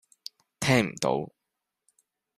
[0.59, 1.31] 聽唔到